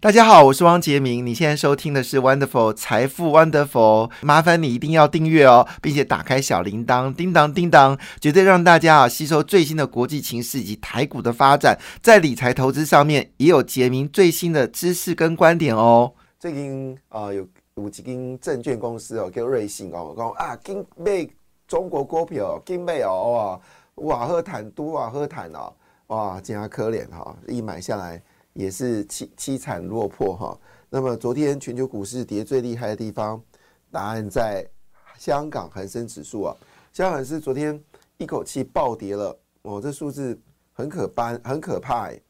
[0.00, 1.26] 大家好，我是汪杰明。
[1.26, 16.12] 你现在收听的是 Wonderful 财富 Wonderful，麻烦你一定要订阅哦，并且打开小铃铛，叮当叮当，绝对让大家啊吸收最新的国际情势以及台股的发展，在理财投资上面也有杰明最新的知识跟观点哦。
[16.38, 17.44] 最近啊，有
[17.74, 21.28] 有几间证券公司哦，叫瑞信哦，讲啊，金买
[21.66, 23.60] 中国股票，金买哦，
[23.96, 25.72] 哇，瓦赫坦都瓦赫坦哦，
[26.06, 28.22] 哇，真可怜哈，一买下来。
[28.58, 30.58] 也是凄凄惨落魄哈。
[30.90, 33.40] 那么昨天全球股市跌最厉害的地方，
[33.88, 34.68] 答案在
[35.16, 36.56] 香港恒生指数啊。
[36.92, 37.80] 香港是昨天
[38.16, 40.36] 一口气暴跌了哦，这数字
[40.72, 42.20] 很可怕，很可怕哎，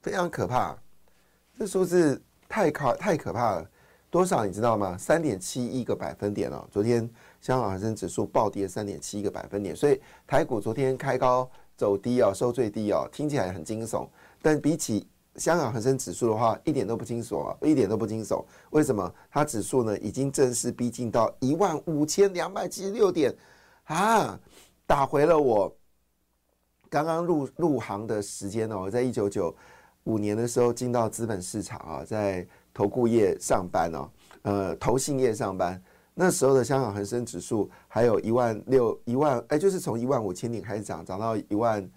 [0.00, 0.74] 非常可怕。
[1.58, 3.70] 这数字太可太可怕了，
[4.08, 4.96] 多少你知道吗？
[4.96, 6.66] 三点七一个百分点哦。
[6.72, 7.00] 昨天
[7.42, 14.08] 香港恒生指数暴跌三点七一个百分点，所以台股昨天开高走低啊，收最低啊，听起来很惊悚，
[14.40, 15.06] 但比起
[15.38, 18.44] 香港恒生指数的话，一点都不惊悚啊，一点都不惊悚。
[18.70, 19.14] 为什么？
[19.30, 23.32] 它指数呢，已经正式逼近到一万五千两百七十六点
[23.84, 24.38] 啊，
[24.84, 25.72] 打回了我
[26.90, 28.80] 刚刚入入行的时间哦。
[28.82, 29.54] 我在一九九
[30.04, 34.10] 五年的时候进到资本市场啊，在投顾业上班哦，
[34.42, 35.80] 呃，投信业上班。
[36.14, 41.88] 那时候的香港恒生指数还有一万六一万，哎，就是从一万五千点开始涨，涨到一万，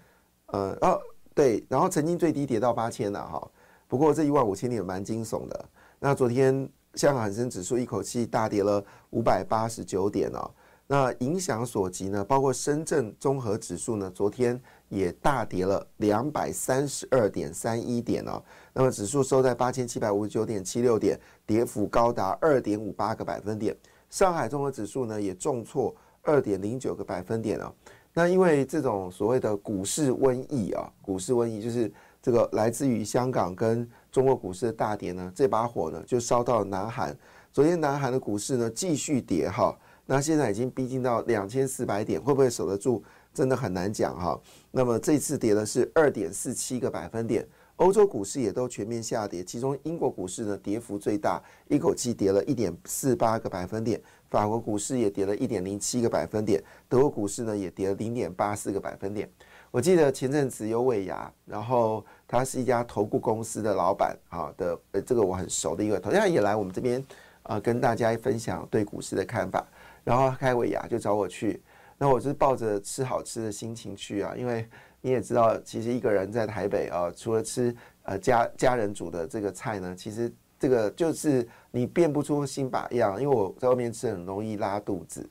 [0.46, 1.00] 呃，哦。
[1.34, 3.50] 对，然后曾经最低跌到八千了哈，
[3.88, 5.64] 不过这一万五千点蛮惊悚的。
[5.98, 10.50] 那昨天香港恒生指数一口气大跌了五百八十九点哦，
[10.86, 18.42] 那影响所及呢，包括深圳综合指数呢，昨天也大跌了两百三十二点三一点哦，
[18.74, 23.74] 那么指数收在八千七百五十九点七六点，跌幅高达二点五八个百分点。
[24.10, 27.72] 上海综合指数呢也重挫二点零九个百分点哦。
[28.14, 31.90] 那因为这种所谓的股市瘟疫啊，股市瘟疫就是
[32.20, 37.16] 这个来自于香港跟中国股市的大跌呢，这把火呢就烧到了南韩。
[37.50, 43.02] 昨天南韩的股市呢继续跌哈，那现在已经逼近到两千四百点，会不会守得住？
[43.32, 44.38] 真的很难讲哈。
[44.70, 47.46] 那么这次跌的是二点四七个百分点，
[47.76, 54.00] 欧洲股市也都全面下跌，其中英国股市呢跌幅最大，一口气跌了一点四八个百分点。
[54.30, 59.30] 法国股市也跌了一点零七个百分点，德国股市呢也跌了零点八四个百分点。
[59.70, 67.04] 我记得前阵子有尾牙，然后他是一家投顾公司的老板，啊的，呃，这个我很熟的一个，同样也来我们这边
[67.42, 69.66] 啊，跟大家分享对股市的看法。
[70.04, 71.62] 然后开尾牙就找我去，
[71.98, 74.66] 那我是抱着吃好吃的心情去啊，因为
[75.02, 80.32] 你也知道，其实一个人在台北啊，除了吃呃家家人煮的这个菜呢，其实。
[80.62, 85.28] 这个就是你变不出新把样，因为我在外面吃很容易拉肚子，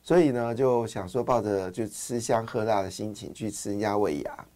[0.00, 4.46] 所以呢就想说抱着就吃香喝辣的心情去吃人家胃牙。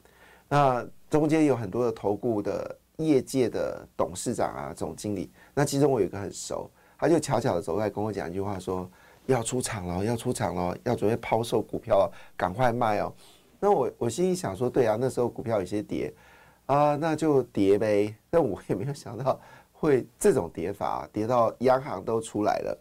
[0.49, 8.89] 那中间有很多的投顾的业界的董事长啊、总经理，那其中我有一个很熟，他就悄悄的走过来跟我讲一句话，说
[9.27, 13.13] 要出场了，要出场了，要准备抛售股票，赶快卖哦。
[13.67, 16.15] 那我我心里想说，对啊，那时候股票有些跌
[16.67, 18.15] 啊，那就跌呗。
[18.31, 19.41] 但我也没有想到。
[19.73, 22.79] 会这种跌法，啊跌到央行都出来了。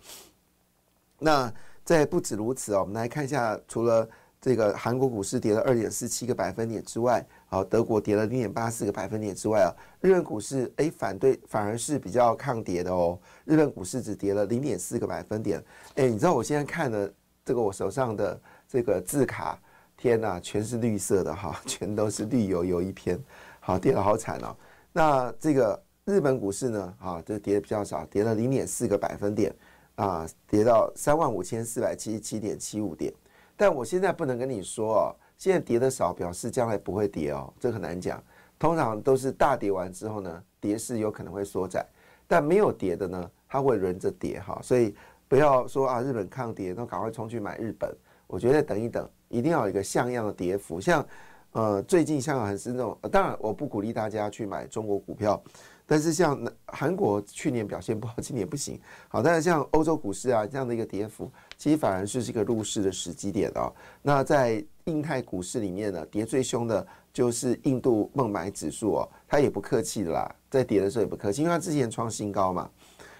[1.18, 1.52] 那
[1.84, 4.08] 在不止如此哦，我们来看一下，除了
[4.40, 15.62] 这个韩国股市跌了二点四七个百分点之外，好，德国跌了零点八四个百分点之外啊，日本股市哎反对反而是比较抗跌的哦，日本股市只跌了零点四个百分点。
[15.96, 17.14] 哎，你知道我现在看的
[17.44, 19.60] 这个我手上的这个字卡，
[19.98, 23.20] 天呐，全是绿色的哈， 全都是绿油油一片，
[23.60, 24.56] 好跌得好惨哦。
[24.92, 25.82] 那这个。
[26.08, 29.52] 日本股市呢，啊，就跌的比较少，跌了零点四个百分点，
[29.96, 33.12] 啊，跌到三万五千四百七十七点七五点。
[33.58, 38.24] 但我现在不能跟你说哦，现在跌的少，表示将来不会跌哦，这很难讲。
[38.60, 41.84] 通常都是大跌完之后呢，跌势有可能会缩窄，
[42.28, 44.60] 但没有跌的呢，它会轮着跌哈。
[44.62, 44.94] 所以
[45.28, 47.92] 不要说啊，日本抗跌，那赶快冲去买日本。
[48.28, 50.80] 我觉得等一等，一定要有一个像样的跌幅。
[50.80, 51.06] 像
[51.52, 55.42] 呃，最近香港还是那种，当然我不鼓励大家去买中国股票。
[55.88, 58.80] 但是像韩国去年表现不好，今年不行。
[59.08, 63.72] 好，但是像欧洲股市啊这样的一个跌幅，其实反而是这个入市的时机点哦。
[64.02, 72.68] 那在印太股市里面呢，跌最凶的就是印度孟买指数哦，它也不客气的啦，在跌的时候也不客气，因为它之前创新高嘛，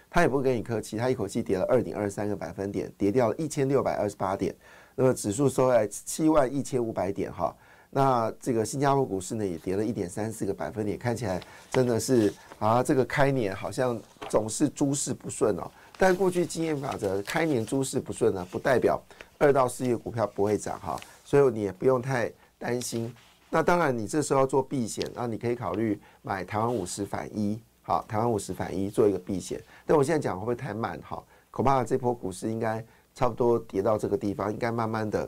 [0.10, 4.54] 它也不跟你客气，它一口气跌了二点二三个百分点，跌掉了一千六百二十八点，
[4.96, 7.56] 那么指数收在七万一千五百点哈。
[7.90, 13.98] 那这个新加坡股市呢，也跌了一点三四个百分点，看起来真的是啊，这个开年好像
[14.28, 15.72] 总是诸事不顺哦。
[15.98, 19.02] 但过去经验法则，开年诸事不顺呢，不代表
[19.38, 23.14] 二到四月股票不会涨哈，所以你也不用太担心。
[23.50, 29.62] 那当然，你这时候要做避险，那你可以考虑买台湾五十反一，好，台湾五十反一做一个避险。
[29.86, 31.00] 但我现在讲会不会太慢？
[31.02, 32.84] 哈，恐怕这波股市应该
[33.16, 35.28] 差不多跌到这个地方，应该慢慢的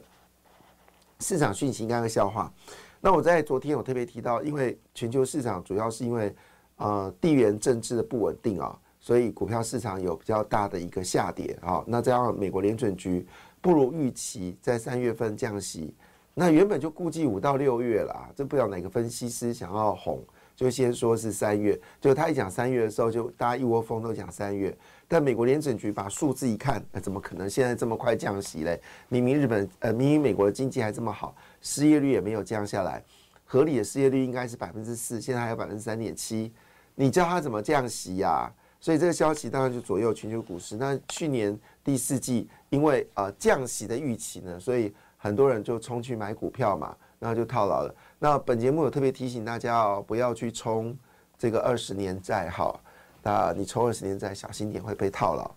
[1.22, 2.52] 市场讯息应该会消化。
[3.00, 6.36] 那我在昨天我特别提到，因为全球市场主要是因为
[6.76, 11.84] 呃地缘政治的不稳定啊，所以股票市场有比较大的一个下跌啊。
[11.88, 13.26] 那这样美国联准局
[13.62, 15.96] 不如预期在三月份降息。
[16.34, 20.22] 那原本就估计五到六月了，这不知道哪个分析师想要哄，
[20.56, 21.80] 就先说是三月。
[22.00, 24.78] 就他一讲三月的时候，就大家一窝蜂都讲三月。
[25.08, 28.80] 但美国联准局把数字一看，那怎么可能现在这么快降息嘞？
[29.10, 33.04] 明明日本呃，明明美国的经济还这么好，失业率也没有降下来，
[33.46, 36.52] 合理的失业率应该是百分之四，现在还有百分之三点七，
[36.96, 38.52] 你叫他怎么降息呀？
[38.80, 40.76] 所以这个消息当然就左右全球股市。
[40.78, 44.94] 那去年第四季因为呃降息的预期呢，所以。
[45.20, 47.94] 很多人就冲去买股票嘛，然后就套牢了。
[48.20, 50.96] 那本节目有特别提醒大家哦，不要去冲
[51.40, 52.80] 这个二十年债哈。
[53.28, 55.52] 那你抽二十年债，小心点会被套牢。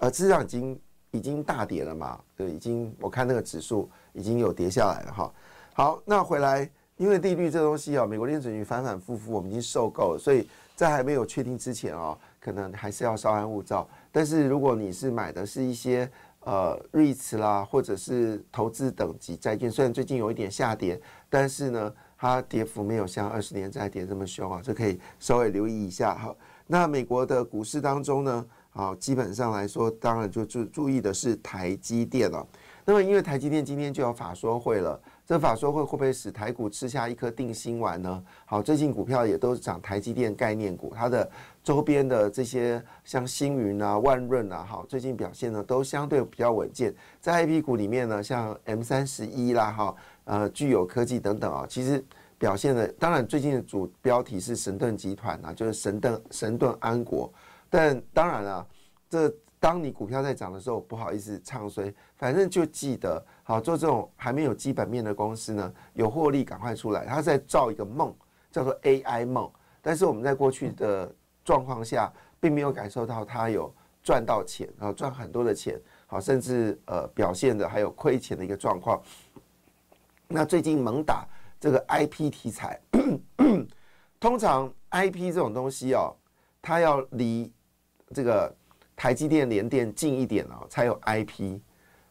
[0.00, 0.80] 呃，市场已经
[1.10, 5.34] 已经大跌了嘛，对，已经我看那个指数已经有跌下来了哈。
[5.74, 13.86] 好，那回来，因为利率这东西啊，美国联准局反反复复，我们已经受够了，所以在还没有确定之前啊，可能还是要稍安勿躁。
[14.10, 16.10] 但是如果你是买的是一些。
[16.42, 20.98] 呃，REITs 啦，或者是投资等级债券，虽然最近有一点下跌，
[21.28, 26.34] 但是呢，它跌幅没有像二十年债跌这么凶啊，这可以稍微留意一下哈。
[26.68, 32.46] 那美国的股市当中呢，啊，基本上来说，当然就注注意的是台积电了。
[32.84, 35.00] 那么，因为台积电今天就要法说会了。
[35.26, 38.22] 这法说会会不会使台股吃下一颗定心丸呢？
[38.46, 41.30] 好，最近股票也都是涨台积电概念股，它的
[41.62, 46.94] 周边的这些像星云啊、万润啊，好，最近表现呢都相对比较稳健。
[47.20, 49.94] 在 I P 股里面呢，像 M 三十一啦，哈，
[50.24, 52.02] 呃，具有科技等等啊，其实
[52.38, 57.32] 表现的，当然最近的主标题是神盾集团啊，就是神盾神盾安国，
[57.68, 58.66] 但当然了，
[59.10, 59.34] 这。
[59.60, 67.04] 当你股票在涨的时候，不好意思唱衰，反正就记得好做这种还没有基本面的公司呢，有获利赶快出来。
[67.04, 68.14] 他在造一个梦，
[68.52, 69.50] 叫做 AI 梦。
[69.82, 71.12] 但是我们在过去的
[71.44, 72.08] 状况下，
[72.38, 73.68] 并没有感受到它有
[74.00, 75.76] 赚到钱，然后赚很多的钱，
[76.06, 79.02] 好，甚至呃表现的还有亏钱的一个状况。
[80.28, 81.26] 那最近猛打
[81.60, 82.80] 这个 IP 题材，
[84.20, 86.14] 通常 IP 这种东西哦，
[86.60, 87.52] 它要离
[88.14, 88.54] 这个。
[89.00, 91.60] 台积电、联电近一点哦，才有 IP，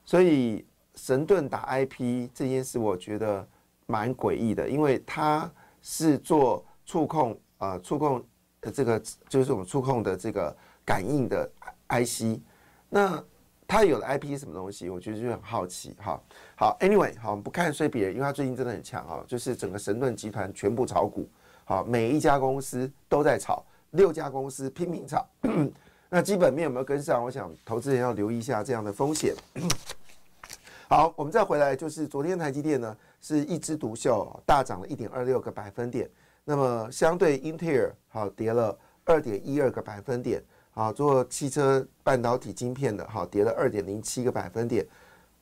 [0.06, 0.66] 所以
[0.96, 3.46] 神盾打 IP 这件事，我觉得
[3.88, 5.52] 蛮诡异的，因为它
[5.82, 8.24] 是做触控啊，触控
[8.62, 8.98] 的这个
[9.28, 10.56] 就是我们触控的这个
[10.86, 11.52] 感应的
[11.90, 12.40] IC，
[12.88, 13.22] 那
[13.68, 14.90] 他有的 IP 什么东西？
[14.90, 16.20] 我觉得就很好奇哈。
[16.56, 21.28] 好，Anyway，好，我们不看衰别人，因为他最近真的很强啊，就是整个神盾集团全部炒股，
[21.66, 25.28] 好，每一家公司都在炒，六家公司拼命炒。
[26.10, 27.22] 那基本面有没有跟上？
[27.22, 29.36] 我想投资人要留意一下这样的风险。
[30.88, 36.10] 好，我们再回来，就是昨天台积电呢是一枝独秀，大涨了一点二六个百分点。
[36.46, 38.74] 那么相对英特尔，好跌了
[39.04, 40.42] 二点一二个百分点。
[40.78, 44.86] 好，做汽车半导体晶片的，好跌了二点零七个百分点。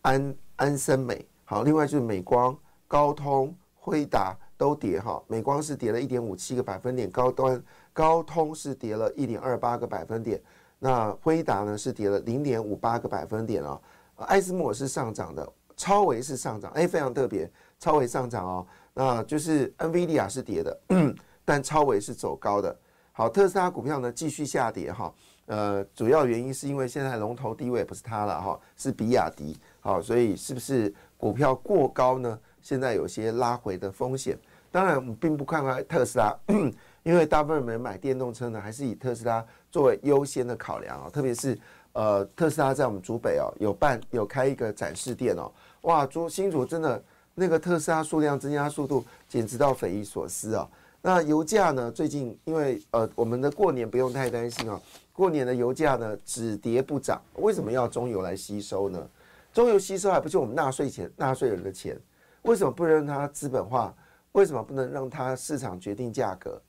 [0.01, 5.21] 安安森美，好，另外就是美光、高通、辉达都跌哈。
[5.27, 7.61] 美光是跌了一点五七个百分点，高端。
[7.91, 10.41] 高通是跌了一点二八个百分点，
[10.79, 13.81] 那辉达呢是跌了零点五八个百分点哦。
[14.15, 18.67] 艾斯摩是上涨的，超维是上涨，哎，非常特别，超维上涨哦。
[18.93, 20.79] 那就是 NVIDIA 是跌的，
[21.43, 22.73] 但超维是走高的。
[23.17, 25.13] 好，特斯拉股票呢继续下跌哈，
[25.45, 29.57] 呃，主要原因是因为现在龙头地位不是它了哈，是比亚迪。
[29.79, 32.37] 好，所以是不是股票过高呢？
[32.61, 34.37] 现在有些拉回的风险。
[34.69, 36.35] 当然，我们并不看好特斯拉。
[37.03, 39.41] 因为大部分人买电动车呢，还是以特斯拉
[39.71, 41.57] 作为优先的考量啊，特别是
[41.93, 45.49] 呃，特斯拉在我们竹北哦，有办有开一个展示店哦，
[45.83, 47.01] 哇，竹新竹真的
[47.33, 50.67] 那个特斯拉数量增加速度简直到匪夷所思啊。
[51.07, 54.81] 那油价呢，最近因为呃，我们的过年不用太担心啊，
[55.13, 59.07] 过年的油价呢只跌不涨，为什么要中油来吸收呢？
[59.53, 61.95] 中油吸收还不是我们纳税钱、纳税人的钱，
[62.41, 63.95] 为什么不让它资本化？
[64.31, 66.59] 为什么不能让它市场决定价格？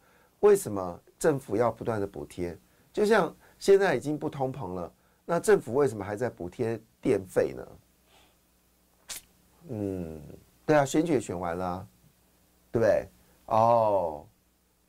[0.41, 2.55] 为什么政府要不断的补贴？
[2.93, 4.93] 就像现在已经不通膨了，
[5.25, 7.67] 那政府为什么还在补贴电费呢？
[9.71, 10.21] 嗯，
[10.67, 11.89] 对啊，选举也选完了，
[12.71, 13.09] 对不对？
[13.47, 14.27] 哦，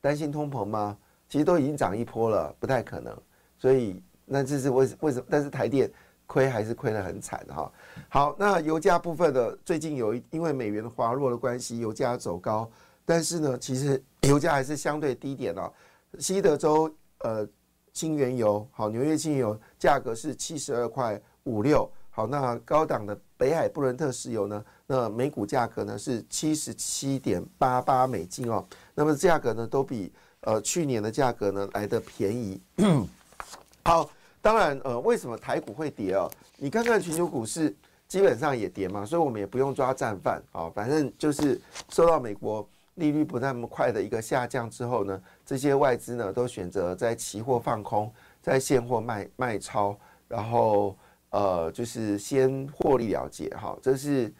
[0.00, 0.96] 担心通膨吗？
[1.28, 3.16] 其实都已经涨一波了，不太可能。
[3.58, 5.26] 所以那这是为为什么？
[5.28, 5.90] 但是台电
[6.26, 7.72] 亏还是亏得很惨哈。
[8.08, 12.70] 好，那油价部分的最近有因为美元的滑落的关系，油价走高，
[13.04, 15.72] 但是呢，其实油价还是相对低点哦。
[16.18, 17.46] 西德州呃
[17.92, 21.90] 轻原油好，纽约轻原油价格是七十二块五六。
[22.10, 24.64] 好，那高档的北海布伦特石油呢？
[24.90, 28.64] 那每股价格呢是七十七点八八美金哦。
[28.94, 32.58] 那么价格呢都比呃去年的价格呢来的便宜。
[33.84, 34.08] 好，
[34.40, 36.26] 当然呃为什么台股会跌哦？
[36.56, 37.76] 你看看全球股市
[38.08, 40.70] 基本上也跌嘛，所以我们也不用抓战犯啊。
[40.74, 49.94] 反正就是受到美国利率不那么快的一个下降之后呢，这些外资呢都选择在期货放空，在现货卖卖超，
[50.26, 50.96] 然后。
[51.30, 54.32] 呃，就是先获利了结哈，这是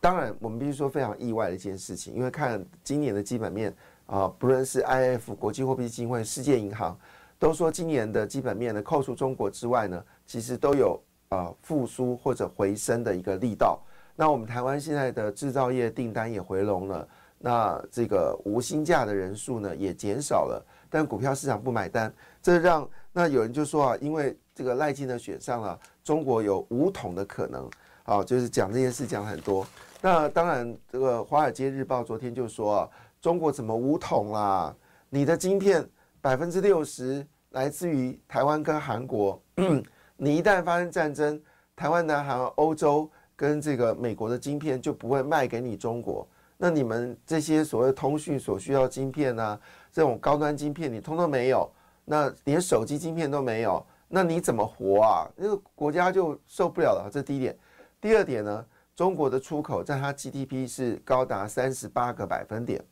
[0.00, 3.74] 当然我们必须说非常意外的一件事情，因为看今年的基本面
[4.06, 6.98] 啊，不论是 I F 国际货币基金会、世界银行
[7.38, 13.80] 都说今年的基本面呢，扣除中国之外呢，其实都有啊复苏或者回升的一个力道。
[14.14, 22.12] 那我们台湾现在的制造业订单也回笼了，那这个无薪假的人数呢也减少了，但股票市场不买单，
[22.42, 25.78] 这让那有人就说啊，因为这个赖清德选上了。
[26.04, 27.68] 中国有五统的可能，
[28.02, 29.66] 好，就是讲这件事讲很多。
[30.00, 32.88] 那当然，这个《华尔街日报》昨天就说啊，
[33.20, 34.72] 中国怎么五统啦？
[35.10, 35.84] 你的晶片
[36.20, 39.42] 百分之六十来自于台湾跟韩国，
[40.16, 41.40] 你一旦发生战争，
[41.74, 46.26] 台湾、南韩、欧洲跟这个美国的晶片就不会卖给你中国。
[46.56, 49.58] 那你们这些所谓通讯所需要晶片啊，
[49.92, 51.68] 这种高端晶片你通通没有，
[52.04, 53.84] 那连手机晶片都没有。
[54.06, 55.28] 那你怎么活啊？
[55.34, 57.10] 那个国家就受不了了。
[57.12, 57.58] 这第一点，
[58.00, 58.64] 第二点呢？
[58.98, 62.84] 中国的出口占它 GDP 是高达三十八个百分点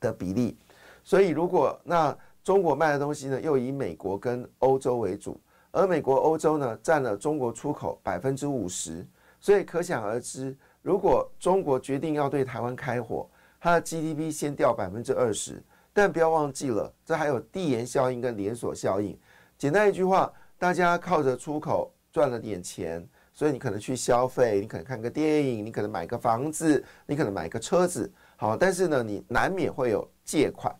[0.00, 0.58] 的比例，
[1.04, 5.40] 所以如果那中国卖的东西呢，又以美国跟欧洲为主，
[5.70, 9.06] 而美国、欧洲呢占了中国出口百分之五十，
[9.38, 10.52] 所以可想而知，
[10.82, 13.30] 如果中国决定要对台湾开火，
[13.60, 15.62] 它的 GDP 先掉百分之二十。
[15.92, 19.16] 但不要忘记了，这还有递延效应跟连锁效应。
[19.56, 30.74] 简单一句话，大家靠着出口赚了点钱，所以你可能去消费，你可能看个电影，你可能买个房子，你可能买个车子，好，但是呢，你难免会有借款，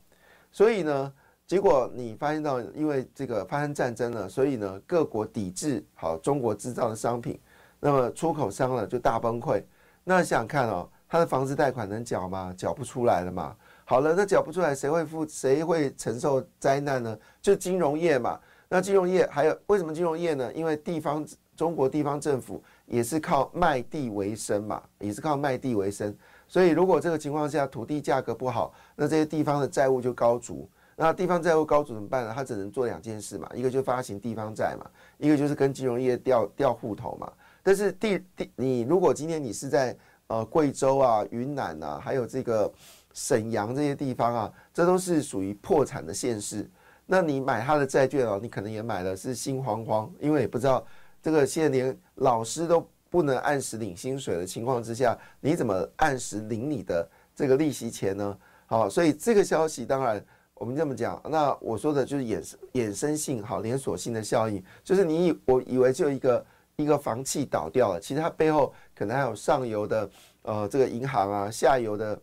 [0.52, 1.12] 所以呢，
[1.46, 7.40] 结果你发现到，因为这个发生战争了，所以呢，各国抵制好中国制造的商品，
[7.80, 9.62] 那么出口商呢就大崩溃。
[10.04, 12.54] 那想想看哦，他的房子贷款能缴吗？
[12.56, 13.56] 缴不出来了嘛。
[13.84, 15.26] 好了，那缴不出来，谁会负？
[15.26, 17.18] 谁会承受灾难呢？
[17.42, 18.38] 就金融业嘛。
[18.68, 20.52] 那金融业还有为什么金融业呢？
[20.54, 21.25] 因为地方
[21.56, 26.14] 中国地方政府也是靠卖地为生嘛，也是靠卖地为生。
[26.46, 30.68] 所以如果这个情况下土地价格不好，那这些地方的债务就高筑。
[30.96, 32.32] 那地方债务高筑怎么办呢？
[32.32, 37.32] 他只能做两件事嘛，一个就发行地方债嘛，一个就是跟金融业调调户头嘛。
[37.64, 39.96] 但是地地你如果今天你是在
[40.28, 42.73] 呃贵州啊、云南啊，还有这个
[43.12, 46.70] 沈阳这些地方啊，这都是属于破产的县市。
[47.06, 50.87] 那你买他的债券哦，你可能也买的是心慌慌，因为也不知道
[51.25, 58.38] 这个现在连老师都不能按时领薪水的情况之下，你怎么按时领你的这个利息钱呢？
[58.66, 70.11] 好，所以这个消息当然我们这么讲，那我说的就是衍生衍生性好连锁性的效应，就是你以我以为就一个一个房企倒掉了，其实它背后可能还有上游的
[70.43, 72.21] 呃这个银行啊，下游的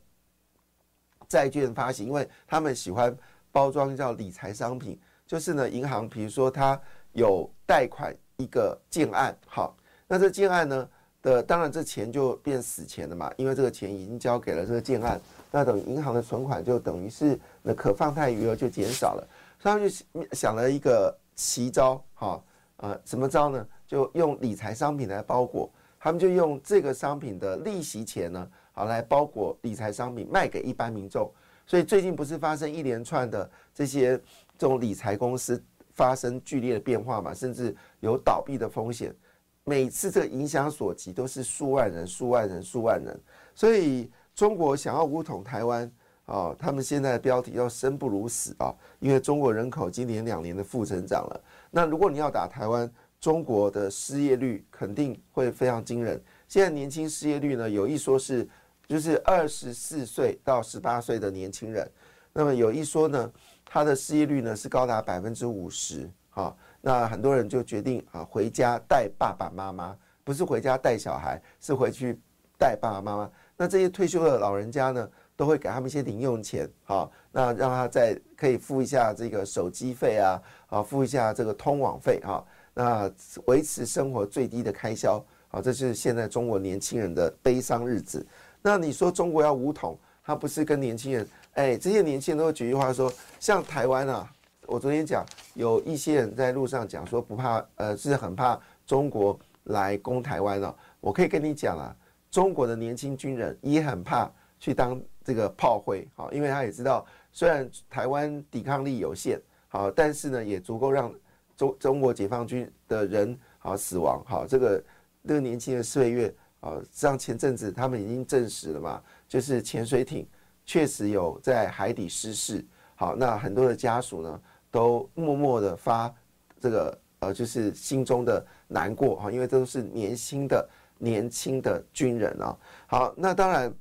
[1.28, 3.18] 债券发行，因为他们喜欢。
[3.54, 6.82] 包装叫理财商品，就是呢，银行比如说它
[7.12, 9.76] 有贷款一个建案，好，
[10.08, 10.90] 那这建案呢
[11.22, 15.22] 的，当然这钱就变死钱了嘛，因为这个钱已经交给了这个建案，
[15.52, 19.28] 那等银行的存款就等于是那可放贷余额就减少了，
[19.60, 22.44] 所以他们就想了一个奇招，哈，
[22.78, 23.68] 呃，什么招呢？
[23.86, 25.70] 就用理财商品来包裹，
[26.00, 31.30] 他们就用这个商品的利息钱呢，好来包裹理财商品，卖给一般民众。
[31.68, 34.18] 所以最近不是发生一连串的这些
[34.58, 35.62] 这种理财公司
[36.02, 39.16] 发生剧烈的变化嘛，甚至有倒闭的风险。
[39.64, 43.16] 每次这个影响所及都是数万人、数万人、数万人。
[43.54, 45.92] 所以中国想要武统台湾
[46.26, 51.44] 啊，他们现在的标题要生不如死啊，因为中国人口今年两年的负增长了。
[51.70, 56.20] 那如果你要打台湾，中国的失业率肯定会非常惊人。
[56.48, 58.50] 现在年轻失业率呢，有一说是。
[58.88, 61.90] 就是二十四岁到十八岁的年轻人，
[62.34, 63.32] 那么有一说呢，
[63.74, 72.20] 他的失业率呢是高达百分之五十，哈，那很多人就决定啊回家带爸爸妈妈，不是回家带小孩，是回去
[72.60, 73.32] 带爸爸妈妈。
[73.56, 83.10] 那这些退休的老人家呢，都会给他们一些零用钱，好，那让他再可以付一下这个手机费啊，啊，付一下这个通网费哈，那
[83.46, 88.28] 维持生活最低的开销，好，这是现在中国年轻人的悲伤日子。
[88.62, 94.32] 那你说中国要武统，他不是跟年轻人，哎，这些年轻人都会举句话说，像台湾啊，
[94.68, 95.26] 我昨天讲
[95.56, 100.76] 有一些人在路上讲说不怕，呃，是很怕中国来攻台湾了。
[101.00, 101.96] 我可以跟你讲啊，
[102.30, 111.12] 中国的年轻军人也很怕去当这个炮灰，好，因为他也知道，虽然台湾抵抗力有限，好，但是呢，也足够让
[111.58, 114.84] 中中国解放军的人好死亡，好，这个
[115.28, 116.34] 这个年轻的岁月。
[116.62, 119.02] 啊，像前阵子他们已经证实了嘛，
[119.32, 120.28] 就是潜水艇
[120.66, 122.66] 确实有在海底失事。
[122.96, 126.14] 好，那很多的家属呢，都默默的发
[126.60, 132.58] 这个呃，就是心中的难过哈，因为这都是年轻的年轻的军人啊。
[132.88, 133.74] 好，那当然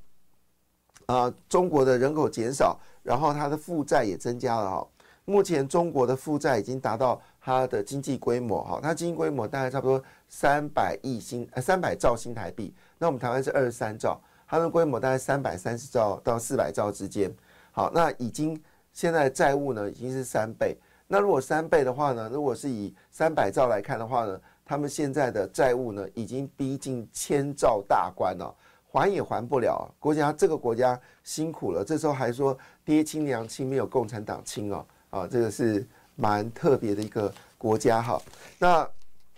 [1.07, 4.87] 啊，中国的人口减少，然后它的负债也增加了哈。
[5.25, 10.01] 目前中国的负债已经达到它的经济规模哈，它经济规模大概差不多。
[10.33, 17.33] 三百亿新呃三百兆新台币，那我们台湾是二十三兆，它的规模大概三百三十兆到四百兆之间。
[17.71, 18.61] 好，那已经
[18.93, 20.77] 现在债务呢已经是三倍。
[21.07, 28.53] 那如果三倍的话呢，如果是以三百兆来看的话呢，他们现在的债务呢已经逼近千兆大关了，
[28.91, 29.89] 还也还不了。
[30.01, 38.21] 国家这个国家辛苦了，这时候还说爹亲娘亲没有共产党亲哦，啊，这个是蛮特别的一个国家哈。
[38.59, 38.85] 那。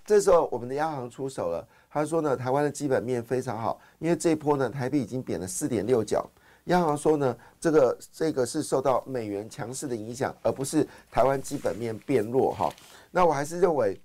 [0.05, 1.65] 这时候，我们的央行出手了。
[1.93, 6.27] 他说呢，台湾的基本面非常好，因为这一波呢，台币已经贬了四点六角。
[6.67, 12.73] 央行说呢，这个这个是受到美元强势的影响，而不是台湾基本面变弱哈。
[13.11, 14.01] 那我还是认为，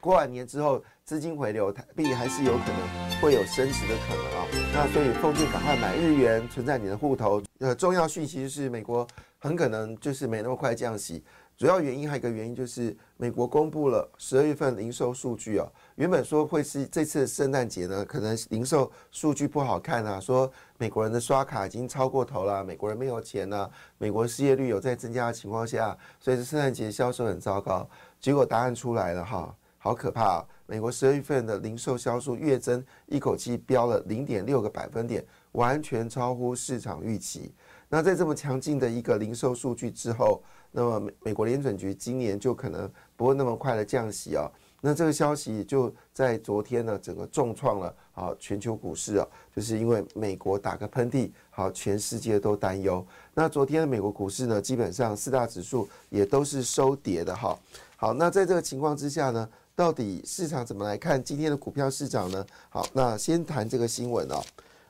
[0.00, 4.46] 过完年之后资金回流，台币还是有可能会有升值的可能啊。
[4.72, 7.40] 那所以奉劝赶快买日元存在你的户头。
[7.60, 9.06] 呃，重要讯息是美国
[9.38, 11.22] 很可能就是没那么快降息。
[11.56, 27.88] 主要原因还有一个原因就是美国公布了十二月份零售数据啊，原本说会是这次圣诞节呢，可能零售数据不好看啊，说美国人的刷卡已经超过头了，美国人没有钱呢，美国失业率有在增加的情况下，所以圣诞节销售很糟糕。
[28.20, 30.44] 结果答案出来了哈，好可怕！
[30.66, 37.54] 美国十二月份的零售销售月增一口气飙了零点六个百分点，完全超乎市场预期。
[37.88, 44.50] 那在这么强劲的一个零售数据之后，那么美美国联准局今年就可能不会那么快的降息啊。
[44.82, 53.04] 那这个消息就在昨天呢，整个重创了啊全球股市啊，就是因为美国打个喷嚏，好，全世界都担忧。
[53.34, 57.58] 那昨天的美国股市呢，基本上四大指数也都是收跌的哈。
[57.96, 62.46] 好，那在这个情况之下呢，到底市场怎么来看今天的股票市场呢？
[62.68, 64.40] 好，那先谈这个新闻啊。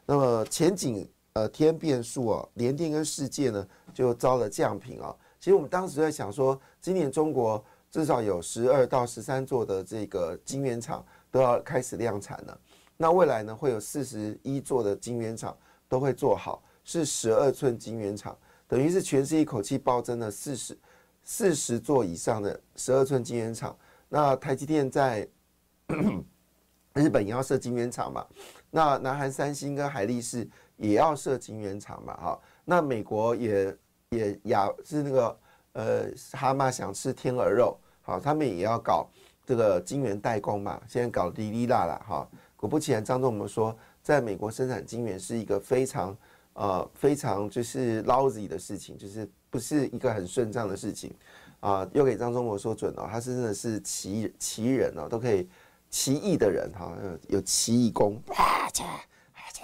[0.04, 5.14] 那么前景呃天变数啊，联电跟世界呢就遭了降频啊。
[5.38, 12.61] 其实我们当时在想说，今年中国至少有十二到十三座的这个晶圆厂都要开始量产了。
[12.96, 15.57] 那未来呢，会有四十一座的晶圆厂
[15.88, 20.77] 都会做好，是十二寸晶圆厂，等于是全是一口气暴增了四十
[21.22, 23.77] 四十座以上的十二寸晶圆厂。
[24.09, 25.29] 那台积电在
[26.94, 28.27] 日本也要设晶圆厂嘛？
[28.70, 32.16] 那南韩三星跟海力士也要设晶圆厂嘛？
[32.16, 33.77] 哈，那美国也。
[34.16, 35.38] 也亚是那个
[35.72, 39.07] 呃，蛤蟆想吃天鹅肉，好，他们也要搞
[39.44, 40.81] 这个晶圆代工嘛。
[40.88, 46.16] 现在搞滴滴啦啦，哈，果不其然，张总我们说，在美国生产晶圆是一个非常
[46.55, 51.12] 呃非常就是 lousy 的事情，就是不是一个很顺畅的事情
[51.61, 51.87] 啊。
[51.92, 55.46] 又给张忠谋说准了，他是真的是奇奇人哦，都可以
[55.90, 56.96] 奇异的人哈，
[57.29, 58.68] 有奇异功，哇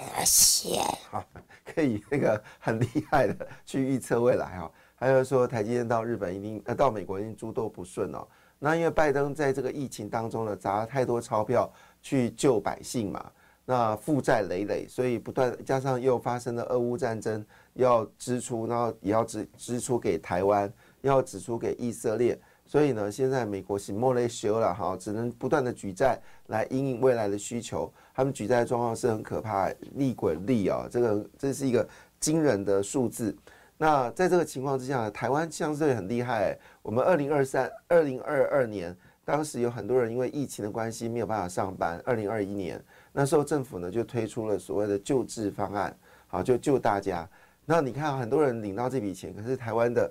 [0.03, 1.25] 这这写哈。
[1.65, 8.27] 可以那个很厉害的去预测未来哈，还有说台积电到日本一定呃到美国一定诸多不顺哦。
[8.59, 13.33] 那因为拜登在这个疫情当中呢砸了太多钞票去救百姓嘛，
[13.65, 22.39] 那负债累累，所以不断加上又发生了俄乌战争，要支出，然后也要支支出给台湾，要支出给以色列。
[22.65, 27.93] 所以呢，现在美国是莫雷修了哈，只能不断的举债来应应未来的需求。
[28.15, 31.87] 他们举债的状况是很可怕，利滚利啊，这个这是一个
[32.19, 33.37] 惊人的数字。
[33.77, 36.57] 那在这个情况之下，台湾相对很厉害。
[36.81, 42.01] 我们二零二三、二零二二年，当时有很多人因为疫情的关系没有办法上班。
[42.07, 45.95] 二零二一年那时候政府呢就推出了所谓的救治方案，
[46.27, 47.29] 好就救大家。
[47.67, 50.11] 那你看很多人领到这笔钱，可是台湾的。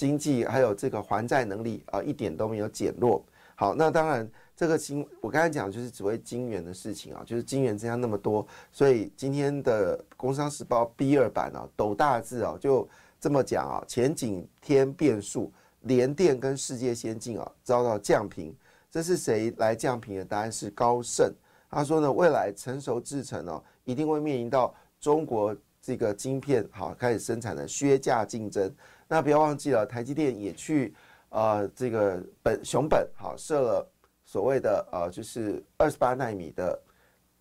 [0.00, 3.22] 经济还有这个还债能力啊，一点都没有减弱。
[3.54, 12.88] 好，那当然这个晶，我刚才讲就是只为晶圆的事情啊，就是晶圆增加那么多，所以今天的《工商时报》B 二版啊，斗大字啊，就
[13.20, 18.56] 这么讲啊，前景天变数，联电跟世界先进啊遭到降评，
[18.90, 20.24] 这是谁来降评的？
[20.24, 21.30] 答案是高盛。
[21.70, 28.74] 他说呢，未来成熟制程哦，一定会面临到中国这个晶片好开始生产的削价竞争。
[29.10, 30.94] 那不要忘记了，台积电也去
[31.30, 33.92] 呃这个本熊本好设了
[34.24, 36.80] 所谓的呃就是二十八纳米的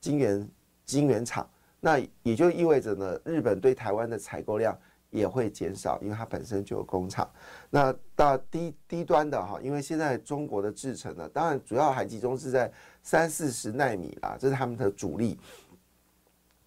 [0.01, 0.49] 晶圆
[0.83, 1.47] 晶圆厂。
[1.79, 4.75] 那也就意味着呢，日本对台湾的采购量
[5.11, 7.31] 也会减少，因为它本身就有工厂。
[7.69, 12.71] 那到低低端的哈，因为现在中国的制程呢，当然主要还集中是在。
[13.01, 15.39] 三四十纳米啦，这是他们的主力。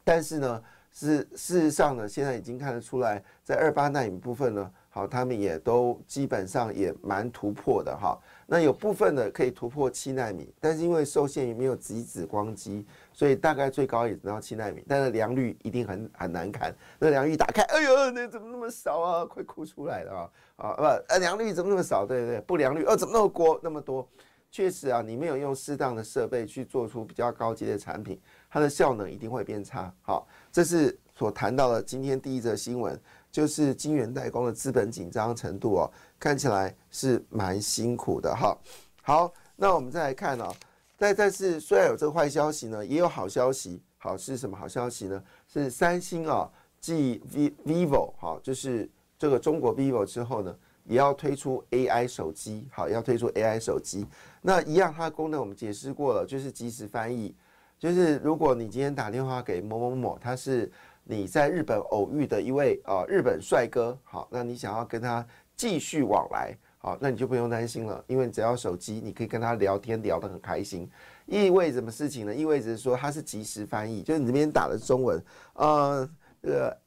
[0.03, 8.15] 但是呢，是事实上呢，现在已经看得出来，在二八纳米部分呢，好，他们也都基本上也蛮突破的哈。
[8.47, 14.85] 那有部分的可以突破七纳米，但是因为受限于没有极紫光机，所以大概最高也只到七纳米。
[14.87, 19.25] 但是良率一定很很难看，那良率打开，哎呦，那怎么那么少啊？
[19.25, 20.31] 快哭出来了啊！
[20.57, 22.05] 啊不，呃，良率怎么那么少？
[22.05, 24.07] 对对对，不良率，哦，怎么那么多那么多？
[24.51, 29.91] 确实啊，你没有用适当的设备去做出比较高级的产品，它的效能一定会变差。
[30.03, 33.01] 好，这是所谈到的今天第一则新闻，
[33.33, 35.91] 就是晶圆代工的资本紧张程度哦，
[36.21, 38.57] 看起来是蛮辛苦的哈。
[39.03, 40.55] 好，那我们再来看哦，
[40.97, 43.83] 但但是虽然有这个坏消息呢，也有好消息。
[43.99, 45.21] 好是什么好消息呢？
[45.49, 50.55] 是三星啊，继 V vivo 好，就是这个中国 vivo 之后呢。
[50.85, 54.05] 也要推出 AI 手机，好，要推出 AI 手机。
[54.41, 57.33] 那一样，它的功能我们解释过了，就是即时翻译。
[57.79, 60.69] 就是如果你今天打电话给某某某，他是
[61.05, 70.91] 你在日本偶遇的一位啊日本帅哥，好，那你想要跟他继续往来，好，那你就不用担心了，因为只要手机，你可以跟他聊天聊得很开心。
[71.27, 72.35] 意味什么事情呢？
[72.35, 75.23] 意味着说他是即时翻译，就是你这边打的中文，
[75.55, 76.09] 呃，
[76.43, 76.79] 这个。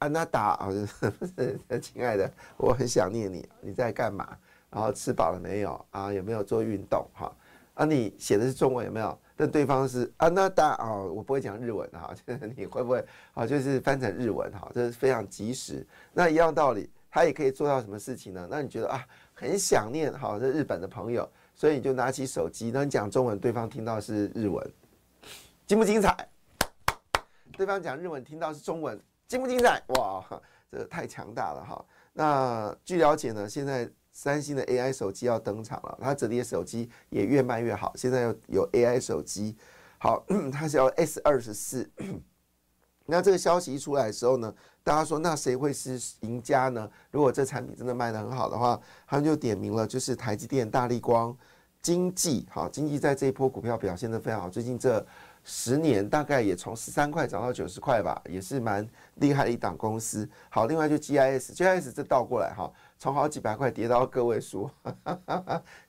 [0.00, 0.70] 安娜达啊，
[1.78, 4.34] 亲爱的，我很想念你，你在干嘛？
[4.70, 5.86] 然后吃饱了没有？
[5.90, 7.06] 啊，有没有做运动？
[7.12, 7.30] 哈，
[7.74, 9.18] 啊，你写的是中文有没有？
[9.40, 13.46] 那对方是啊，那大啊，我不会讲日文哈，就是你会不会啊？
[13.46, 15.86] 就是翻成日文哈，这是非常及时。
[16.12, 18.46] 那一样道理，他也可以做到什么事情呢？
[18.50, 24.62] 那你觉得啊，很想念哈，这日本的朋友，所以你就拿起手机，那你讲中文，对方听到是日文，
[25.66, 26.14] 精不精彩？
[27.56, 29.00] 对方讲日文，听到是中文。
[29.26, 29.82] 精不精彩？
[29.96, 30.22] 哇，
[30.70, 31.82] 这太强大了哈！
[32.12, 37.92] 那据了解呢，现在三星的 AI 手机要登场了，它折叠手机也越卖越好。
[37.96, 39.56] 现在有有 AI 手机，
[39.98, 41.90] 好， 它是要 S 二十四。
[43.06, 46.88] 那这个消息一出来的时候呢，大家说那谁会是赢家呢？
[47.10, 51.36] 如果这产品真的卖得很好的话，他们就点名了，就是台积电、大力光、
[51.82, 52.46] 经济。
[52.50, 55.04] 好，经济在这一波股票表现得非常好，最近这。
[55.52, 60.28] 十年大概也从十三块涨到九十块吧，也是蛮厉害的一档公司。
[60.48, 64.70] 好，另外就 GIS，GIS 这倒过来哈，从好几百块跌到个位数，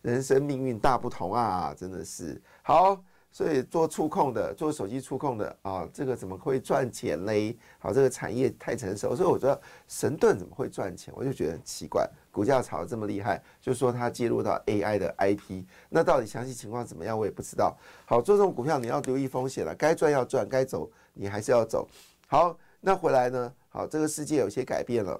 [0.01, 2.99] 人生命运大不同啊，真的是好。
[3.33, 7.57] 所以做触控的，做手机触控的啊，这个怎么会赚钱嘞？
[7.79, 11.13] 好，这个产业太成熟，所以我觉得神盾怎么会赚钱？
[11.15, 17.17] 我就觉得很奇怪，股价炒得这么厉害，就说它介入到 AI 的 IP，那到底详细情况怎么样？
[17.17, 17.77] 我也不知道。
[18.05, 21.87] 好，做这种股票你要留意风险了，该赚要赚，该走你还是要走。
[22.27, 23.53] 好，那回来呢？
[23.69, 25.19] 好，这个世界有些改变了，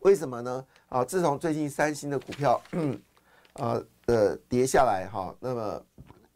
[0.00, 0.64] 为什么呢？
[0.88, 2.60] 啊，自从最近三星的股票，
[3.54, 5.82] 呃呃跌下来哈，那么。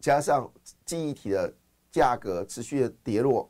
[0.00, 0.50] 加上
[0.86, 1.52] 记忆体的
[1.92, 3.46] 价格持续的跌落，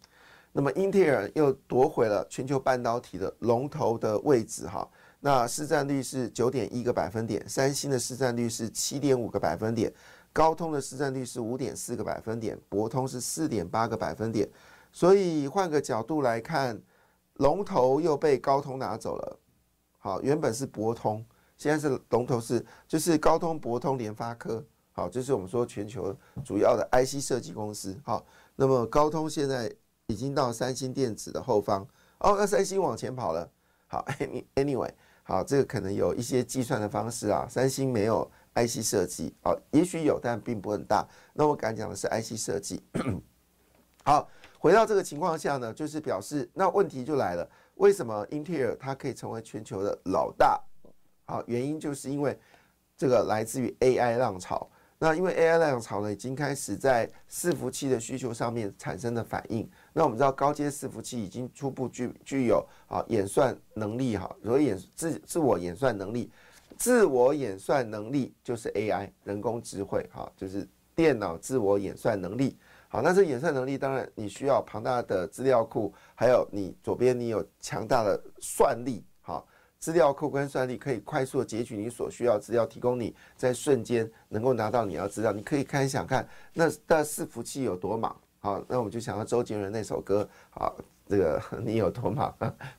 [0.52, 4.86] 那么英特尔又夺回了全球半导体的龙头的位置哈。
[5.26, 9.90] 那市占率是九点一个百分点，三星的市占率是七点五个百分点，
[10.34, 14.46] 高通的市占率是五点四个百分点，博通是四点八个百分点。
[14.92, 16.78] 所以换个角度来看，
[17.36, 19.38] 龙头又被高通拿走了。
[19.96, 21.24] 好，原本是博通，
[21.56, 24.62] 现在是龙头是就是高通、博通、联发科。
[24.92, 27.98] 好，这是我们说全球主要的 IC 设计公司。
[28.04, 28.22] 好，
[28.56, 29.74] 那么高通现在
[30.08, 31.80] 已经到三星电子的后方。
[32.18, 33.50] 哦，那三星往前跑了。
[33.86, 34.04] 好，
[34.56, 34.90] Anyway，
[35.26, 37.46] 好，这个可能有一些计算的方式啊。
[37.48, 41.06] 三星没有 IC 设计，哦，也许有，但并不很大。
[41.32, 42.82] 那我敢讲的是 IC 设计。
[44.04, 50.60] 好，回到这个情况下呢，就是表示那问题就来了，为什么英特尔它可以成为全球的老大？
[51.24, 52.38] 好，原因就是因为
[52.98, 54.70] 这个来自于 AI 浪潮。
[54.98, 59.66] 那因为 AI 浪潮呢，已经开始在伺服器的需求上面产生的反应。
[59.96, 66.30] 那我们知道高阶伺服器已经初步具具有啊演算能力哈，所以演自自我演算能力。
[66.76, 72.58] 自我演算能力就是 AI 人工智慧，哈，就是电脑自我演算能力。
[72.88, 79.46] 好，那这演算能力当然你需要庞大的资料库，还有你左边你有强大的算力，好，
[79.78, 85.30] 资料库跟算力可以快速的截取你所需要资料，提供你在瞬间能够拿到你要资料。
[85.30, 88.14] 你可以看想看那的伺服器有多忙。
[88.44, 90.76] 好，那我们就想到周杰伦那首歌，好，
[91.08, 92.30] 这个 你有多忙？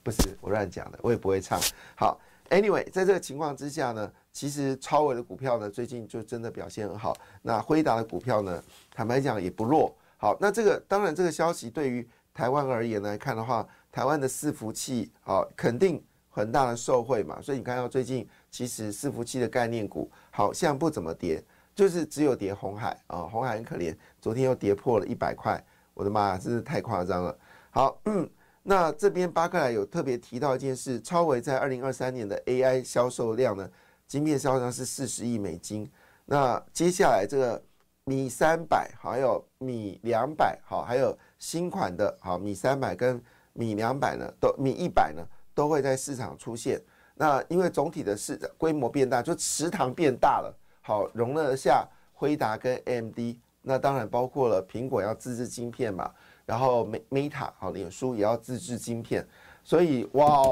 [0.04, 1.60] 不是我乱讲的，我也不会唱。
[1.95, 2.21] 好。
[2.51, 7.17] Anyway，在这个情况之下呢，其实超伟的股票呢，最近就真的表现很好。
[7.41, 9.91] 那辉达的股票呢，坦白讲也不弱。
[10.17, 15.99] 好，那这个当然这个消息对于台湾而言来看的话，台湾的伺服器啊，肯定
[16.30, 17.41] 很大的受惠嘛。
[17.41, 21.43] 所以你看到最近其实伺服器的概念股好像不怎么跌，
[21.76, 25.62] 就是只有跌红海啊，红海很可怜，昨天又跌破了一百块，
[25.94, 27.38] 我的妈，真是太夸张了。
[27.70, 28.02] 好，
[28.64, 33.70] 那这边巴克莱有特别提到一件事，超维在二零二三年的 AI 销售量呢，
[34.08, 35.88] 晶片销售量是四十亿美金。
[36.24, 37.62] 那接下来这个
[38.06, 43.22] 米三百还有米两百，好，还有新款的，好米三百跟
[43.54, 45.22] 米两百呢，都米一百呢
[45.54, 46.82] 都会在市场出现。
[47.16, 50.54] 那因为总体的市规模变大，就池塘变大了，
[50.86, 53.19] 好容得下辉达跟 AMD。
[53.63, 56.12] 那当然包括了苹果要自制晶片嘛。
[56.45, 59.28] 然后，Meta 好，脸书也要自制晶片，
[59.63, 60.43] 所以哇，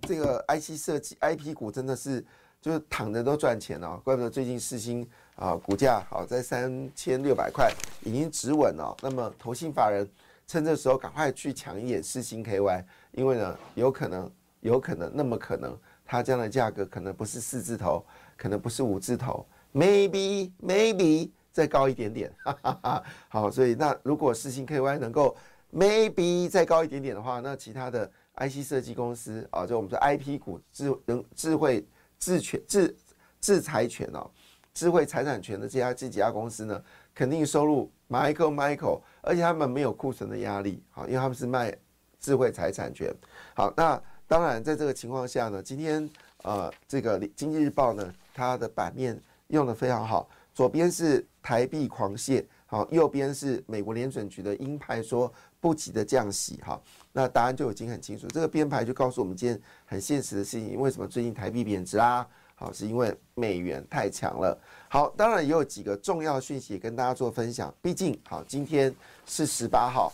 [0.00, 2.24] 这个 IC 设计 IP 股真的是
[2.62, 7.70] 就是躺着都赚钱哦，怪不得最近四星啊股价好在三千六百块
[8.04, 8.96] 已经止稳了。
[9.02, 10.08] 那么，投信法人
[10.46, 18.02] 趁这时候赶快去抢一点四星 KY，因为呢，有可能，有可能，那么可能它这样的价格可能不是四字头，
[18.34, 21.30] 可能不是五字头，maybe，maybe。
[21.52, 23.04] 再高一点点，哈哈哈。
[23.28, 25.36] 好，所以那如果四星 KY 能够
[25.72, 31.86] maybe 再高一点点的话，那其他的 IC 设计公司啊，就我们说 IP 股智能智慧
[32.18, 32.96] 智权智
[33.40, 34.28] 智财权哦，
[34.72, 36.82] 智慧财产权的这家这几家公司呢，
[37.14, 41.72] 肯定收入 Michael Michael，而且他们没有库存的压力，好，因为他们是卖
[42.18, 43.14] 智慧财产权。
[43.54, 46.10] 好，那当然在这个情况下呢，今天
[46.42, 49.16] 呃这个经济日报呢，它的版面
[49.54, 50.28] 用的非常好。
[50.52, 58.28] 左边是台币狂泻，好，右边是美国联准局的鹰派说不急的降息，哈，那答案就已经很清楚。
[58.28, 62.24] 这个编排就告诉我们今天很现实的事情：为什么最近台币贬值啊？
[62.54, 64.56] 好，是因为美元太强了。
[64.88, 67.74] 好，当然也有几个重要讯息跟大家做分享。
[67.82, 68.94] 毕竟，好，今天
[69.26, 70.12] 是十八号，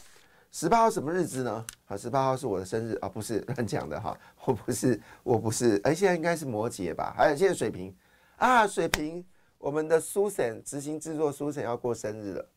[0.51, 1.63] 十八号什么日子呢？
[1.85, 7.13] 好，十八号是我的生日啊，不是乱讲的哈，我不是，我不是，哎，现在应该是摩羯吧？
[7.15, 7.95] 还有现在水瓶
[8.37, 9.23] 啊，水瓶。
[9.61, 12.49] 我们的苏神执行制作苏神要过生日了，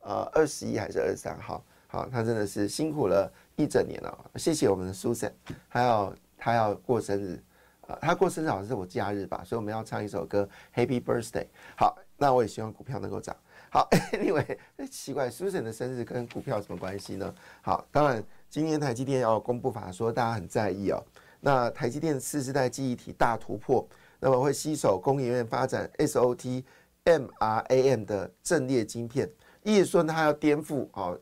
[0.00, 1.62] 呃，二十一还是二十三号？
[1.86, 5.30] 好，他真的是辛苦了一整年了，谢谢我们的苏神。
[5.68, 7.38] 还有他要过生日，
[7.86, 11.46] 啊，他过生日好像是我假日吧，所以我们要唱一首歌，Happy Birthday。
[11.76, 13.36] 好，那我也希望股票能够涨。
[13.70, 14.58] 好，Anyway，
[14.90, 17.34] 奇怪，苏神的生日跟股票有什么关系呢？
[17.60, 21.04] 好，当然今天台积电要公布法说，大家很在意哦。
[21.40, 23.86] 那台积电次世代记忆体大突破。
[24.24, 26.62] 那么会携手工研院发展 SOT
[27.04, 29.28] MRAM 的阵列晶片，
[29.64, 31.12] 意思说它要颠覆啊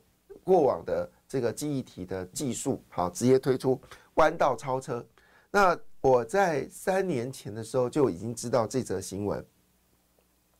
[0.44, 3.80] 过往的这个记忆体的技术，好直接推出
[4.16, 5.02] 弯道超车。
[5.50, 9.42] 那我在三年前的时候就已经知道这则新闻。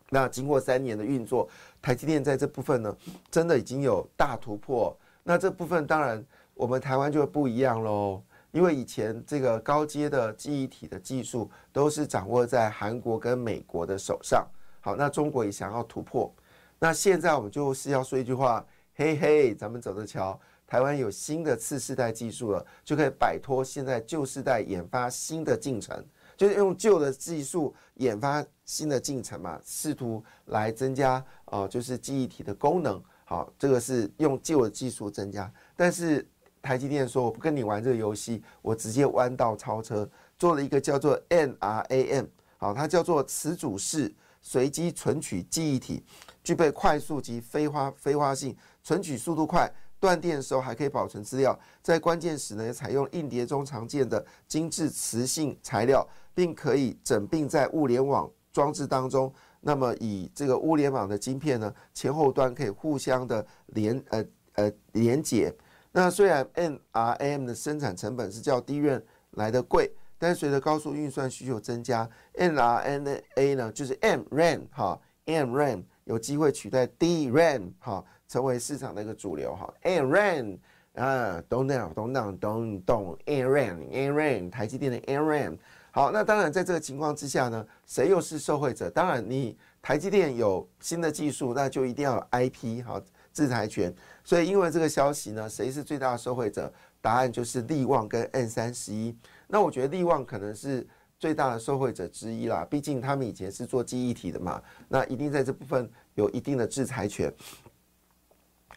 [0.09, 1.47] 那经过三年的运作，
[1.83, 2.97] 台积电在这部分呢，
[3.31, 4.99] 真的已经有大突破。
[5.23, 6.25] 那这部分当然
[6.55, 8.23] 我们台湾就不一样喽。
[8.53, 14.45] 因为以前这个高阶的记忆体的技术都是掌握在韩国跟美国的手上，
[14.81, 16.33] 好，那中国也想要突破，
[16.79, 26.05] 那现在我们就是要说一句话，嘿嘿，咱们走着瞧，台湾有新的次世代技术了，就可以摆脱现在旧世代研发新的进程，
[26.37, 36.27] 就是用旧的技术研发新的进程嘛，试图来增加啊，就是记忆体的功能，好，这个是用旧的技术增加，但是。
[36.63, 42.27] 台积电说：“我不跟你玩这个游戏，我直接弯道超车，做了一个叫做 NRAM，
[42.59, 46.05] 好，它叫做磁阻式随机存取记忆体，
[46.45, 59.33] 具备快速及非花非花性，存取速度快，断电的时候还可以保存资料，在关键时呢，采用硬碟中常见的精致磁性材料，并可以整并在物联网装置当中。
[59.63, 65.51] 那么以这个物联网的晶片呢，前后端可以互相的连呃呃连接。”
[65.93, 79.73] 那虽然 NRM 的生产成本是较低润来的贵，但随着高速运算需求增加，NRA 呢就是 MRAM 哈，MRAM 有机会取代 DRAM 哈，成为市场的一个主流哈。
[79.83, 80.59] MRAM
[80.95, 85.59] 啊，懂懂懂懂懂懂，MRAM MRAM 台积电的 MRAM
[85.93, 88.89] 好，那当然在这个情况之下呢，谁又是受惠者？
[88.91, 93.95] 当然，你台积电有新的技术，那就一定要有 IP 好制裁权。
[94.25, 96.73] 所以因为这个消息呢，谁是最大的受惠者？
[97.03, 99.17] 答案就是力旺跟 N 三十一。
[99.49, 100.87] 那我觉得力旺可能是
[101.19, 107.33] 最大的受惠者之一啦，毕竟他们以前是做记忆体的嘛，那一定在这部分有一定的制裁权。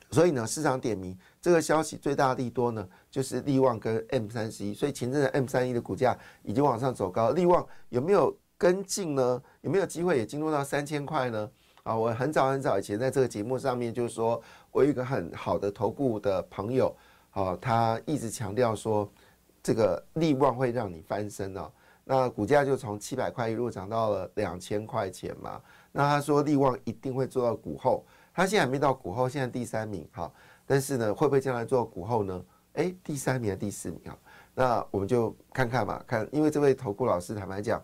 [0.10, 4.74] 所以呢，市场点名这个消息最大的利多呢，就是力旺跟 M 三十一。
[4.74, 9.42] 所以前阵子 M 三一的股价已经往上走高，力旺有没有跟进呢？
[9.60, 11.52] 有没有机会也进入到三千块呢？
[11.84, 14.42] 啊，我很早很早以前在这个节目上面就说，
[14.72, 16.96] 我有一个很好的投顾的朋友，
[17.32, 19.10] 啊，他一直强调说，
[19.62, 21.70] 这个利旺会让你翻身哦。
[22.06, 25.62] 那股价就从七百块一路涨到了两千块钱嘛。
[25.92, 28.06] 那他说利旺一定会做到股后。
[28.34, 30.32] 他现在还没到股后，现在第三名哈，
[30.66, 32.44] 但是呢，会不会将来做股后呢？
[32.74, 34.18] 哎，第三名还、第四名啊，
[34.56, 37.80] 那我们就看看嘛，看，因为这位投顾老师坦白讲，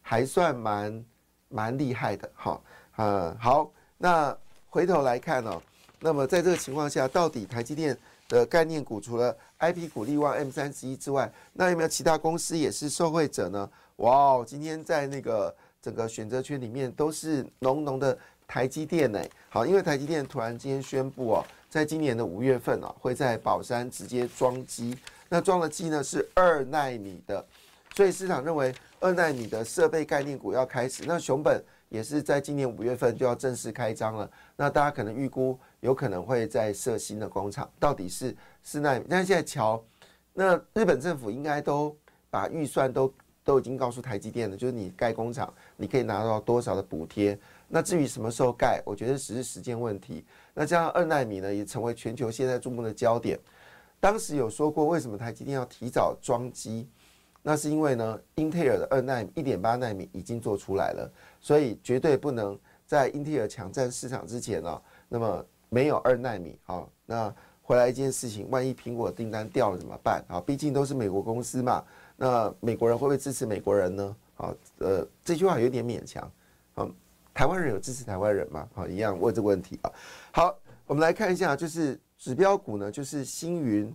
[0.00, 1.04] 还算蛮
[1.48, 2.60] 蛮厉害的哈，
[2.98, 4.36] 嗯，好，那
[4.68, 5.62] 回头来看哦，
[6.00, 7.96] 那么在这个情况下，到底台积电
[8.28, 13.70] 的概念股除了 IP 股力旺 M 三十一之外，那有没有其他公司也是受惠者呢？
[13.96, 18.18] 哇哦，今天在那个整个选择圈里面都是浓浓的。
[18.50, 19.22] 台积电呢？
[19.50, 24.96] 好，因为台积电突然间宣布哦，在今年的五月份哦，会在宝山直接装机。
[25.28, 27.44] 那装的机呢是二纳米的，
[27.94, 31.04] 所以市场认为二纳米的设备概念股要开始。
[31.06, 34.30] 那熊本也是在今年五月份就要正式开张了。
[34.56, 39.04] 那大家可能预估有可能会在设新的工厂，到底是四纳米？
[39.08, 39.82] 但现在瞧，
[40.32, 41.96] 那日本政府应该都
[42.30, 47.38] 把预算都都已经告诉台积电了，就是你盖工厂，你可以拿到多少的补贴。
[47.66, 50.24] 那至于什么时候盖，我觉得只是时间问题。
[50.54, 53.38] 那这样二纳米呢，也成为全球现在注目的焦点。
[54.00, 56.88] 当时有说过，为什么台积电要提早装机？
[57.42, 66.58] 那是因为呢，英特尔的二纳米、一点八纳米已经做出来了，所以绝对不能在英特尔抢占市场之前呢，那么没有二纳米。
[66.64, 70.24] 好，那回来一件事情，万一苹果订单掉了怎么办？
[70.28, 71.84] 啊，毕竟都是美国公司嘛。
[72.16, 74.16] 那美国人会不会支持美国人呢？
[74.34, 76.30] 好，呃，这句话有点勉强。
[76.76, 76.94] 嗯。
[77.34, 78.68] 台湾人有支持台湾人吗？
[78.74, 79.92] 好，一样问这个问题啊。
[80.32, 83.94] 好，我们来看一下，就是指标股呢，就是星云、